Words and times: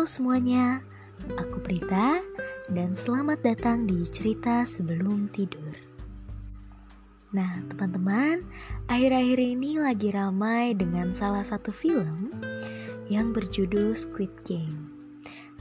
Halo 0.00 0.08
semuanya, 0.08 0.80
aku 1.36 1.60
Prita 1.60 2.24
dan 2.72 2.96
selamat 2.96 3.44
datang 3.44 3.84
di 3.84 4.08
cerita 4.08 4.64
sebelum 4.64 5.28
tidur. 5.28 5.76
Nah, 7.36 7.60
teman-teman, 7.68 8.40
akhir-akhir 8.88 9.36
ini 9.36 9.76
lagi 9.76 10.08
ramai 10.08 10.72
dengan 10.72 11.12
salah 11.12 11.44
satu 11.44 11.68
film 11.68 12.32
yang 13.12 13.36
berjudul 13.36 13.92
Squid 13.92 14.32
Game. 14.48 14.88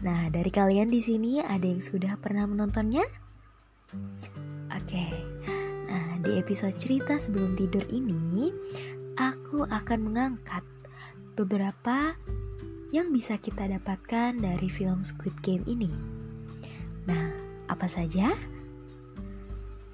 Nah, 0.07 0.31
dari 0.31 0.47
kalian 0.47 0.87
di 0.87 1.03
sini 1.03 1.43
ada 1.43 1.67
yang 1.67 1.83
sudah 1.83 2.15
pernah 2.15 2.47
menontonnya? 2.47 3.03
Oke. 4.71 5.05
Nah, 5.91 6.15
di 6.23 6.39
episode 6.39 6.79
cerita 6.79 7.19
sebelum 7.19 7.59
tidur 7.59 7.83
ini, 7.91 8.55
aku 9.19 9.67
akan 9.67 9.99
mengangkat 9.99 10.63
beberapa 11.35 12.15
yang 12.89 13.13
bisa 13.13 13.37
kita 13.37 13.69
dapatkan 13.69 14.33
dari 14.37 14.65
film 14.65 15.05
Squid 15.05 15.37
Game 15.45 15.61
ini. 15.69 15.89
Nah, 17.05 17.29
apa 17.69 17.85
saja? 17.85 18.33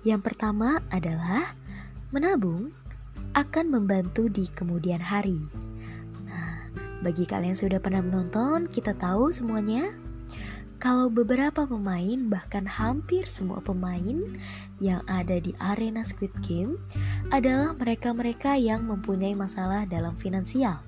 Yang 0.08 0.22
pertama 0.24 0.80
adalah 0.92 1.60
menabung 2.16 2.72
akan 3.36 3.66
membantu 3.68 4.32
di 4.32 4.48
kemudian 4.48 5.04
hari. 5.04 5.44
Nah, 6.24 6.72
bagi 7.04 7.28
kalian 7.28 7.52
yang 7.52 7.60
sudah 7.60 7.80
pernah 7.84 8.00
menonton, 8.00 8.72
kita 8.72 8.96
tahu 8.96 9.28
semuanya 9.36 9.92
kalau 10.80 11.12
beberapa 11.12 11.68
pemain, 11.68 12.30
bahkan 12.32 12.68
hampir 12.68 13.28
semua 13.28 13.60
pemain 13.60 14.22
yang 14.80 15.02
ada 15.08 15.40
di 15.40 15.52
arena 15.58 16.04
Squid 16.04 16.32
Game 16.44 16.80
adalah 17.32 17.76
mereka-mereka 17.76 18.56
yang 18.60 18.88
mempunyai 18.88 19.34
masalah 19.34 19.88
dalam 19.90 20.14
finansial 20.20 20.84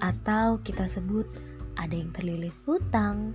atau 0.00 0.58
kita 0.64 0.88
sebut 0.88 1.28
ada 1.76 1.94
yang 1.96 2.12
terlilit 2.12 2.56
hutang, 2.68 3.32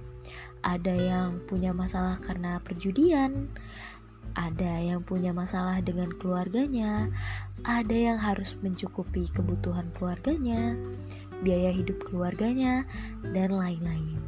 ada 0.66 0.94
yang 0.94 1.42
punya 1.46 1.72
masalah 1.72 2.18
karena 2.22 2.62
perjudian, 2.62 3.50
ada 4.36 4.82
yang 4.84 5.02
punya 5.06 5.32
masalah 5.32 5.80
dengan 5.80 6.12
keluarganya, 6.18 7.08
ada 7.64 7.96
yang 7.96 8.20
harus 8.20 8.58
mencukupi 8.60 9.32
kebutuhan 9.32 9.88
keluarganya, 9.96 10.76
biaya 11.42 11.72
hidup 11.72 12.02
keluarganya, 12.10 12.84
dan 13.32 13.56
lain-lain. 13.56 14.20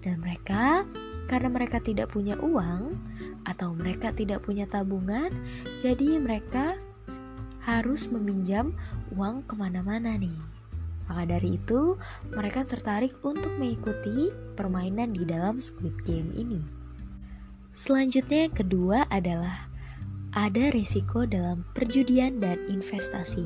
Dan 0.00 0.22
mereka, 0.22 0.86
karena 1.26 1.48
mereka 1.50 1.82
tidak 1.82 2.14
punya 2.14 2.38
uang 2.40 2.96
atau 3.44 3.74
mereka 3.74 4.14
tidak 4.14 4.46
punya 4.46 4.64
tabungan, 4.70 5.32
jadi 5.82 6.20
mereka 6.22 6.78
harus 7.64 8.08
meminjam 8.08 8.72
uang 9.12 9.44
ke 9.44 9.54
mana-mana 9.58 10.16
nih. 10.16 10.59
Maka 11.10 11.26
dari 11.26 11.58
itu, 11.58 11.98
mereka 12.30 12.62
tertarik 12.62 13.18
untuk 13.26 13.50
mengikuti 13.58 14.30
permainan 14.54 15.10
di 15.10 15.26
dalam 15.26 15.58
Squid 15.58 16.06
Game 16.06 16.30
ini. 16.38 16.62
Selanjutnya 17.74 18.46
yang 18.46 18.54
kedua 18.54 19.10
adalah 19.10 19.66
ada 20.30 20.70
risiko 20.70 21.26
dalam 21.26 21.66
perjudian 21.74 22.38
dan 22.38 22.62
investasi. 22.70 23.42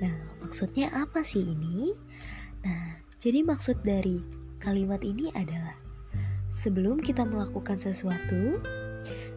Nah, 0.00 0.16
maksudnya 0.40 0.88
apa 0.96 1.20
sih 1.20 1.44
ini? 1.44 1.92
Nah, 2.64 3.04
jadi 3.20 3.44
maksud 3.44 3.84
dari 3.84 4.24
kalimat 4.56 5.04
ini 5.04 5.28
adalah 5.36 5.76
sebelum 6.48 7.04
kita 7.04 7.28
melakukan 7.28 7.76
sesuatu, 7.76 8.56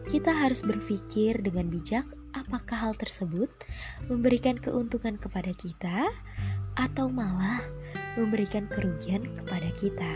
kita 0.08 0.32
harus 0.32 0.64
berpikir 0.64 1.36
dengan 1.42 1.68
bijak 1.68 2.06
apakah 2.32 2.88
hal 2.88 2.94
tersebut 2.94 3.50
memberikan 4.06 4.54
keuntungan 4.54 5.18
kepada 5.18 5.50
kita 5.56 6.06
atau 6.76 7.08
malah 7.08 7.64
memberikan 8.16 8.68
kerugian 8.68 9.28
kepada 9.36 9.68
kita. 9.76 10.12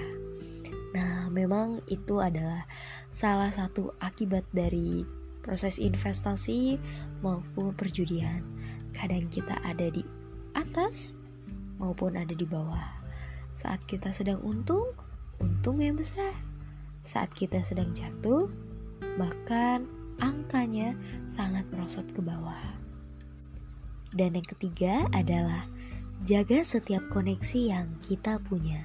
Nah, 0.97 1.29
memang 1.33 1.81
itu 1.89 2.19
adalah 2.19 2.67
salah 3.13 3.53
satu 3.53 3.95
akibat 4.01 4.45
dari 4.51 5.05
proses 5.41 5.81
investasi 5.81 6.77
maupun 7.25 7.73
perjudian. 7.77 8.45
Kadang 8.93 9.31
kita 9.33 9.57
ada 9.65 9.89
di 9.89 10.05
atas 10.53 11.15
maupun 11.81 12.19
ada 12.19 12.35
di 12.37 12.45
bawah. 12.45 13.01
Saat 13.57 13.83
kita 13.89 14.13
sedang 14.13 14.43
untung, 14.45 14.93
untung 15.41 15.81
yang 15.81 15.97
besar. 15.97 16.37
Saat 17.01 17.33
kita 17.33 17.65
sedang 17.65 17.97
jatuh, 17.97 18.51
bahkan 19.17 19.89
angkanya 20.21 20.93
sangat 21.25 21.65
merosot 21.73 22.05
ke 22.13 22.21
bawah. 22.21 22.77
Dan 24.13 24.37
yang 24.37 24.45
ketiga 24.45 25.07
adalah 25.15 25.65
jaga 26.21 26.61
setiap 26.61 27.09
koneksi 27.09 27.73
yang 27.73 27.97
kita 28.05 28.37
punya. 28.45 28.85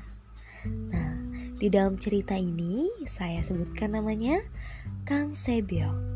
Nah, 0.66 1.20
di 1.60 1.68
dalam 1.68 2.00
cerita 2.00 2.40
ini 2.40 2.88
saya 3.04 3.44
sebutkan 3.44 3.92
namanya 4.00 4.40
Kang 5.04 5.36
Sebyok 5.36 6.16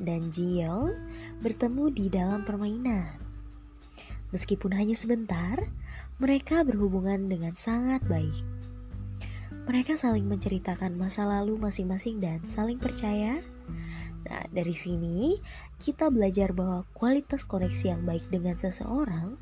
dan 0.00 0.32
Jiel 0.32 0.96
bertemu 1.44 1.84
di 1.92 2.06
dalam 2.08 2.48
permainan. 2.48 3.20
Meskipun 4.32 4.72
hanya 4.72 4.96
sebentar, 4.96 5.68
mereka 6.16 6.64
berhubungan 6.64 7.28
dengan 7.28 7.52
sangat 7.52 8.00
baik. 8.08 8.40
Mereka 9.68 10.00
saling 10.00 10.24
menceritakan 10.24 10.96
masa 10.96 11.28
lalu 11.28 11.60
masing-masing 11.60 12.18
dan 12.24 12.40
saling 12.48 12.80
percaya. 12.80 13.44
Nah, 14.24 14.44
dari 14.48 14.72
sini 14.72 15.36
kita 15.76 16.08
belajar 16.08 16.56
bahwa 16.56 16.88
kualitas 16.96 17.44
koneksi 17.44 17.92
yang 17.92 18.02
baik 18.08 18.24
dengan 18.32 18.56
seseorang 18.56 19.36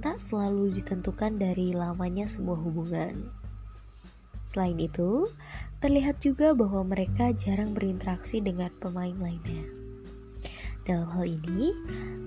tak 0.00 0.20
selalu 0.20 0.74
ditentukan 0.74 1.36
dari 1.36 1.76
lamanya 1.76 2.24
sebuah 2.24 2.58
hubungan. 2.60 3.28
Selain 4.48 4.78
itu, 4.78 5.26
terlihat 5.82 6.22
juga 6.22 6.54
bahwa 6.54 6.86
mereka 6.86 7.34
jarang 7.34 7.74
berinteraksi 7.74 8.38
dengan 8.38 8.70
pemain 8.78 9.14
lainnya. 9.18 9.66
Dalam 10.84 11.10
hal 11.10 11.26
ini, 11.26 11.74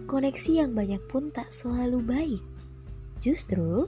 koneksi 0.09 0.65
yang 0.65 0.75
banyak 0.75 0.99
pun 1.07 1.29
tak 1.31 1.53
selalu 1.53 2.03
baik. 2.03 2.43
Justru, 3.23 3.87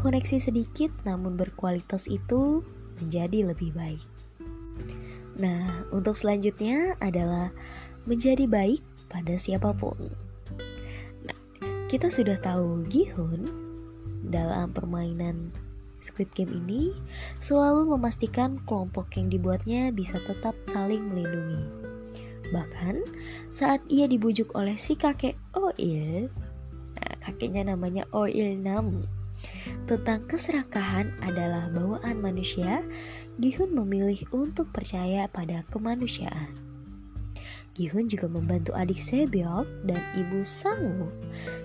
koneksi 0.00 0.40
sedikit 0.40 0.90
namun 1.04 1.36
berkualitas 1.36 2.08
itu 2.08 2.66
menjadi 2.98 3.54
lebih 3.54 3.76
baik. 3.76 4.04
Nah, 5.36 5.84
untuk 5.92 6.16
selanjutnya 6.16 6.96
adalah 6.98 7.52
menjadi 8.08 8.48
baik 8.48 8.80
pada 9.12 9.36
siapa 9.36 9.76
pun. 9.76 10.25
Kita 11.86 12.10
sudah 12.10 12.34
tahu 12.42 12.82
Gihun 12.90 13.46
dalam 14.26 14.74
permainan 14.74 15.54
Squid 16.02 16.34
Game 16.34 16.50
ini 16.66 16.90
selalu 17.38 17.94
memastikan 17.94 18.58
kelompok 18.66 19.14
yang 19.14 19.30
dibuatnya 19.30 19.94
bisa 19.94 20.18
tetap 20.26 20.58
saling 20.66 21.06
melindungi. 21.06 21.62
Bahkan 22.50 23.06
saat 23.54 23.86
ia 23.86 24.10
dibujuk 24.10 24.50
oleh 24.58 24.74
si 24.74 24.98
kakek 24.98 25.38
Oil, 25.54 26.26
nah, 26.98 27.14
kakeknya 27.22 27.70
namanya 27.70 28.02
Oil 28.10 28.58
Nam, 28.58 29.06
tentang 29.86 30.26
keserakahan 30.26 31.14
adalah 31.22 31.70
bawaan 31.70 32.18
manusia, 32.18 32.82
Gihun 33.38 33.70
memilih 33.70 34.26
untuk 34.34 34.74
percaya 34.74 35.30
pada 35.30 35.62
kemanusiaan. 35.70 36.65
Gihun 37.76 38.08
juga 38.08 38.24
membantu 38.24 38.72
adik 38.72 38.96
Sebyok 38.96 39.84
dan 39.84 40.00
ibu 40.16 40.40
Sangwoo 40.40 41.12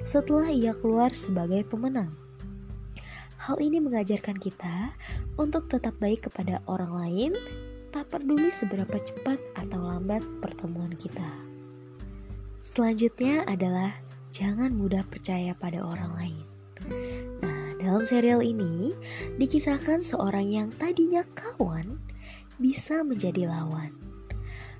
setelah 0.03 0.51
ia 0.51 0.75
keluar 0.75 1.15
sebagai 1.15 1.63
pemenang. 1.63 2.11
Hal 3.39 3.55
ini 3.63 3.79
mengajarkan 3.79 4.35
kita 4.35 4.91
untuk 5.39 5.71
tetap 5.71 5.95
baik 6.03 6.27
kepada 6.27 6.59
orang 6.67 6.91
lain, 6.91 7.31
tak 7.95 8.11
peduli 8.11 8.51
seberapa 8.51 8.91
cepat 8.91 9.39
atau 9.55 9.79
lambat 9.87 10.19
pertemuan 10.43 10.91
kita. 10.99 11.25
Selanjutnya 12.59 13.47
adalah 13.47 13.95
jangan 14.35 14.75
mudah 14.75 15.07
percaya 15.07 15.55
pada 15.55 15.79
orang 15.79 16.11
lain. 16.19 16.43
Nah, 17.39 17.71
dalam 17.79 18.03
serial 18.03 18.43
ini 18.43 18.91
dikisahkan 19.39 20.03
seorang 20.03 20.45
yang 20.45 20.69
tadinya 20.75 21.23
kawan 21.39 22.03
bisa 22.59 22.99
menjadi 23.01 23.47
lawan 23.47 24.10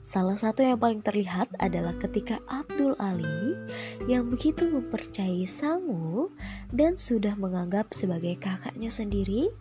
Salah 0.02 0.34
satu 0.34 0.66
yang 0.66 0.82
paling 0.82 1.06
terlihat 1.06 1.54
adalah 1.62 1.94
ketika 2.02 2.42
Abdul 2.50 2.98
Ali 2.98 3.54
yang 4.10 4.34
begitu 4.34 4.66
mempercayai 4.66 5.46
Sangu 5.46 6.34
dan 6.74 6.98
sudah 6.98 7.38
menganggap 7.38 7.94
sebagai 7.94 8.34
kakaknya 8.42 8.90
sendiri. 8.90 9.54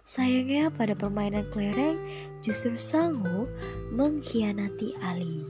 Sayangnya 0.00 0.72
pada 0.72 0.96
permainan 0.96 1.44
kelereng 1.52 2.00
justru 2.40 2.80
Sangu 2.80 3.44
mengkhianati 3.92 4.96
Ali. 5.04 5.44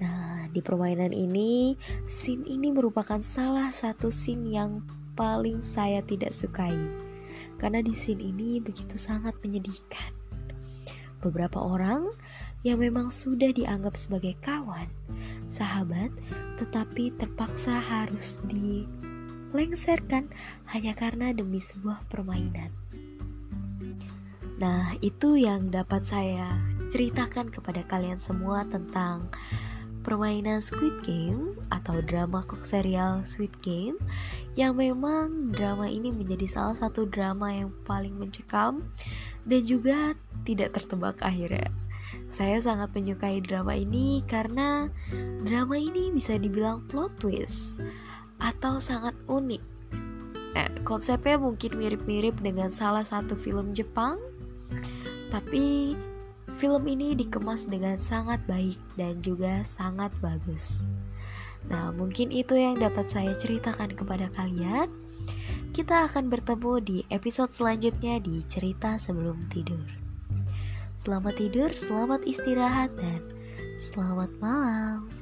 Nah, 0.00 0.48
di 0.48 0.64
permainan 0.64 1.12
ini, 1.12 1.76
scene 2.08 2.48
ini 2.48 2.72
merupakan 2.72 3.20
salah 3.20 3.68
satu 3.68 4.08
scene 4.08 4.48
yang 4.48 4.80
paling 5.12 5.60
saya 5.60 6.00
tidak 6.00 6.32
sukai. 6.32 6.76
Karena 7.60 7.84
di 7.84 7.92
scene 7.92 8.24
ini 8.24 8.64
begitu 8.64 8.96
sangat 8.96 9.36
menyedihkan. 9.44 10.19
Beberapa 11.20 11.60
orang 11.60 12.08
yang 12.64 12.80
memang 12.80 13.08
sudah 13.12 13.52
dianggap 13.52 13.96
sebagai 13.96 14.36
kawan, 14.40 14.88
sahabat, 15.48 16.12
tetapi 16.60 17.12
terpaksa 17.16 17.80
harus 17.80 18.40
dilengserkan 18.48 20.28
hanya 20.68 20.92
karena 20.92 21.32
demi 21.32 21.60
sebuah 21.60 22.04
permainan. 22.12 22.72
Nah, 24.60 24.92
itu 25.00 25.40
yang 25.40 25.72
dapat 25.72 26.04
saya 26.04 26.52
ceritakan 26.92 27.48
kepada 27.48 27.80
kalian 27.88 28.20
semua 28.20 28.68
tentang 28.68 29.32
permainan 30.00 30.64
Squid 30.64 31.00
Game 31.04 31.56
atau 31.72 32.00
drama 32.04 32.44
kok 32.44 32.64
serial 32.64 33.24
Squid 33.24 33.52
Game 33.60 34.00
yang 34.56 34.76
memang 34.76 35.52
drama 35.52 35.88
ini 35.88 36.12
menjadi 36.12 36.48
salah 36.48 36.76
satu 36.76 37.08
drama 37.08 37.52
yang 37.52 37.72
paling 37.84 38.16
mencekam 38.16 38.84
dan 39.46 39.60
juga 39.64 39.98
tidak 40.44 40.76
tertebak 40.76 41.20
akhirnya. 41.20 41.68
Saya 42.26 42.58
sangat 42.58 42.90
menyukai 42.94 43.42
drama 43.42 43.74
ini 43.74 44.22
karena 44.26 44.90
drama 45.46 45.78
ini 45.78 46.10
bisa 46.10 46.34
dibilang 46.38 46.82
plot 46.90 47.14
twist 47.22 47.82
atau 48.42 48.82
sangat 48.82 49.14
unik. 49.30 49.62
Eh, 50.58 50.70
konsepnya 50.82 51.38
mungkin 51.38 51.78
mirip-mirip 51.78 52.34
dengan 52.42 52.66
salah 52.70 53.06
satu 53.06 53.38
film 53.38 53.70
Jepang, 53.70 54.18
tapi 55.30 55.94
film 56.58 56.82
ini 56.90 57.14
dikemas 57.14 57.70
dengan 57.70 57.94
sangat 57.96 58.42
baik 58.50 58.78
dan 58.98 59.22
juga 59.22 59.62
sangat 59.62 60.10
bagus. 60.18 60.90
Nah, 61.70 61.92
mungkin 61.92 62.32
itu 62.32 62.56
yang 62.56 62.80
dapat 62.80 63.06
saya 63.12 63.36
ceritakan 63.36 63.92
kepada 63.94 64.32
kalian. 64.34 64.90
Kita 65.70 66.10
akan 66.10 66.26
bertemu 66.26 66.72
di 66.82 66.98
episode 67.14 67.54
selanjutnya 67.54 68.18
di 68.18 68.42
cerita 68.50 68.98
sebelum 68.98 69.38
tidur. 69.54 69.86
Selamat 70.98 71.38
tidur, 71.38 71.70
selamat 71.70 72.26
istirahat, 72.26 72.90
dan 72.98 73.22
selamat 73.78 74.34
malam. 74.42 75.19